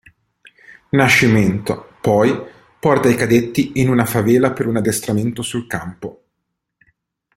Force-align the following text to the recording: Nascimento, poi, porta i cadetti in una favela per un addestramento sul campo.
Nascimento, 0.89 1.89
poi, 2.01 2.35
porta 2.79 3.07
i 3.07 3.13
cadetti 3.13 3.73
in 3.75 3.87
una 3.87 4.05
favela 4.07 4.51
per 4.51 4.65
un 4.65 4.77
addestramento 4.77 5.43
sul 5.43 5.67
campo. 5.67 6.23